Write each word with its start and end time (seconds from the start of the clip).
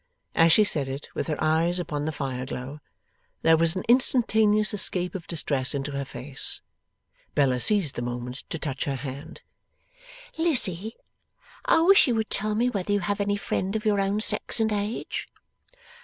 As 0.33 0.51
she 0.51 0.63
said 0.63 0.87
it, 0.87 1.09
with 1.13 1.27
her 1.27 1.37
eyes 1.39 1.77
upon 1.77 2.05
the 2.05 2.11
fire 2.11 2.43
glow, 2.43 2.79
there 3.43 3.55
was 3.55 3.75
an 3.75 3.83
instantaneous 3.87 4.73
escape 4.73 5.13
of 5.13 5.27
distress 5.27 5.75
into 5.75 5.91
her 5.91 6.05
face. 6.05 6.59
Bella 7.35 7.59
seized 7.59 7.93
the 7.93 8.01
moment 8.01 8.43
to 8.49 8.57
touch 8.57 8.85
her 8.85 8.95
hand. 8.95 9.43
'Lizzie, 10.39 10.95
I 11.65 11.81
wish 11.81 12.07
you 12.07 12.15
would 12.15 12.31
tell 12.31 12.55
me 12.55 12.67
whether 12.67 12.91
you 12.91 13.01
have 13.01 13.21
any 13.21 13.37
friend 13.37 13.75
of 13.75 13.85
your 13.85 13.99
own 14.01 14.19
sex 14.21 14.59
and 14.59 14.73
age. 14.73 15.29